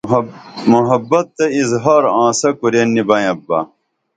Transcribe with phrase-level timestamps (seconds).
[0.71, 3.59] محبت تہ اظہار آنسہ کورین نی بینپ بہ